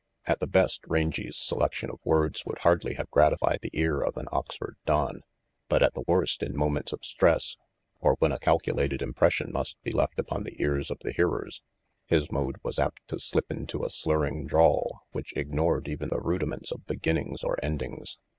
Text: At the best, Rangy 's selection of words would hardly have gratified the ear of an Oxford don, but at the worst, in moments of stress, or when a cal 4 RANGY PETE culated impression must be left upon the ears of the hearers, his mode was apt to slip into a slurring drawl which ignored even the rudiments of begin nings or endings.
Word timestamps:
At 0.25 0.39
the 0.39 0.47
best, 0.47 0.83
Rangy 0.87 1.29
's 1.29 1.37
selection 1.37 1.91
of 1.91 1.99
words 2.03 2.43
would 2.43 2.57
hardly 2.61 2.95
have 2.95 3.11
gratified 3.11 3.59
the 3.61 3.69
ear 3.73 4.01
of 4.01 4.17
an 4.17 4.25
Oxford 4.31 4.75
don, 4.83 5.21
but 5.69 5.83
at 5.83 5.93
the 5.93 6.01
worst, 6.07 6.41
in 6.41 6.57
moments 6.57 6.91
of 6.91 7.05
stress, 7.05 7.55
or 7.99 8.15
when 8.17 8.31
a 8.31 8.39
cal 8.39 8.57
4 8.57 8.61
RANGY 8.61 8.63
PETE 8.95 8.99
culated 8.99 9.01
impression 9.03 9.51
must 9.51 9.79
be 9.83 9.91
left 9.91 10.17
upon 10.17 10.41
the 10.43 10.59
ears 10.59 10.89
of 10.89 10.97
the 11.01 11.13
hearers, 11.13 11.61
his 12.07 12.31
mode 12.31 12.55
was 12.63 12.79
apt 12.79 13.07
to 13.09 13.19
slip 13.19 13.51
into 13.51 13.83
a 13.85 13.91
slurring 13.91 14.47
drawl 14.47 15.01
which 15.11 15.37
ignored 15.37 15.87
even 15.87 16.09
the 16.09 16.19
rudiments 16.19 16.71
of 16.71 16.83
begin 16.87 17.17
nings 17.17 17.43
or 17.43 17.59
endings. 17.63 18.17